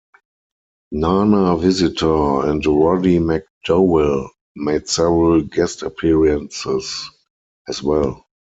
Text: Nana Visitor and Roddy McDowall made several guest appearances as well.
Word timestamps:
Nana 0.93 1.55
Visitor 1.57 2.47
and 2.49 2.65
Roddy 2.65 3.19
McDowall 3.19 4.29
made 4.55 4.89
several 4.89 5.43
guest 5.43 5.83
appearances 5.83 7.07
as 7.67 7.83
well. 7.83 8.25